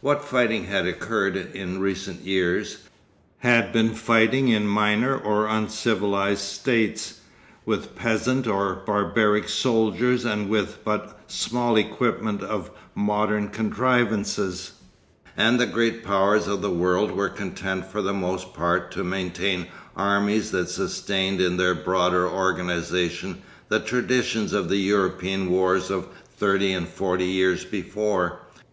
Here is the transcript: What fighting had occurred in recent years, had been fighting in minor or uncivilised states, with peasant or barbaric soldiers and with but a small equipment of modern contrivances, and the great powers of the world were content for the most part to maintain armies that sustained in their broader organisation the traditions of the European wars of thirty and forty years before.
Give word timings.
What 0.00 0.24
fighting 0.24 0.66
had 0.66 0.86
occurred 0.86 1.34
in 1.34 1.80
recent 1.80 2.20
years, 2.20 2.78
had 3.38 3.72
been 3.72 3.92
fighting 3.92 4.46
in 4.46 4.68
minor 4.68 5.16
or 5.18 5.48
uncivilised 5.48 6.44
states, 6.44 7.18
with 7.66 7.96
peasant 7.96 8.46
or 8.46 8.76
barbaric 8.86 9.48
soldiers 9.48 10.24
and 10.24 10.48
with 10.48 10.84
but 10.84 11.20
a 11.28 11.32
small 11.32 11.74
equipment 11.74 12.40
of 12.40 12.70
modern 12.94 13.48
contrivances, 13.48 14.74
and 15.36 15.58
the 15.58 15.66
great 15.66 16.04
powers 16.04 16.46
of 16.46 16.62
the 16.62 16.70
world 16.70 17.10
were 17.10 17.28
content 17.28 17.84
for 17.84 18.00
the 18.00 18.14
most 18.14 18.52
part 18.54 18.92
to 18.92 19.02
maintain 19.02 19.66
armies 19.96 20.52
that 20.52 20.68
sustained 20.70 21.40
in 21.40 21.56
their 21.56 21.74
broader 21.74 22.28
organisation 22.28 23.42
the 23.68 23.80
traditions 23.80 24.52
of 24.52 24.68
the 24.68 24.76
European 24.78 25.50
wars 25.50 25.90
of 25.90 26.06
thirty 26.36 26.70
and 26.72 26.88
forty 26.88 27.26
years 27.26 27.64
before. 27.64 28.38